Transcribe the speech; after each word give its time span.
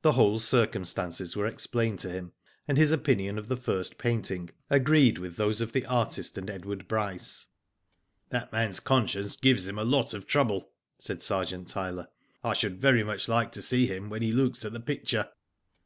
The 0.00 0.12
whole 0.12 0.38
circumstances 0.38 1.36
were 1.36 1.46
explained 1.46 1.98
to 1.98 2.08
him, 2.10 2.32
and 2.66 2.78
his 2.78 2.90
opinion 2.90 3.36
of 3.36 3.48
the 3.48 3.56
first 3.58 3.98
painting 3.98 4.48
agreed 4.70 5.18
with 5.18 5.36
those 5.36 5.60
of 5.60 5.72
the 5.72 5.84
artist 5.84 6.38
and 6.38 6.48
Edward 6.48 6.88
Bryce. 6.88 7.48
''That 8.30 8.48
man^s 8.50 8.82
conscience 8.82 9.36
gives 9.36 9.68
him 9.68 9.78
a 9.78 9.84
lot 9.84 10.14
of 10.14 10.26
trouble," 10.26 10.70
said 10.96 11.22
Sergeant 11.22 11.68
Tyler." 11.68 12.08
I 12.42 12.54
should 12.54 12.80
very 12.80 13.04
much 13.04 13.28
like 13.28 13.52
to 13.52 13.60
see 13.60 13.86
him 13.86 14.08
when 14.08 14.22
he 14.22 14.32
looks 14.32 14.64
at 14.64 14.72
the 14.72 14.80
picture." 14.80 15.28